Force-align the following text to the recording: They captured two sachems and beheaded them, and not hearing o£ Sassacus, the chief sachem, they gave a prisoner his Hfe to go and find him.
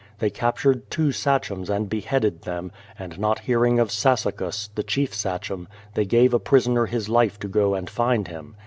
They 0.17 0.31
captured 0.31 0.89
two 0.89 1.11
sachems 1.11 1.69
and 1.69 1.87
beheaded 1.87 2.41
them, 2.41 2.71
and 2.97 3.19
not 3.19 3.37
hearing 3.41 3.75
o£ 3.77 3.85
Sassacus, 3.87 4.67
the 4.73 4.81
chief 4.81 5.13
sachem, 5.13 5.67
they 5.93 6.05
gave 6.05 6.33
a 6.33 6.39
prisoner 6.39 6.87
his 6.87 7.07
Hfe 7.07 7.37
to 7.37 7.47
go 7.47 7.75
and 7.75 7.87
find 7.87 8.27
him. 8.27 8.55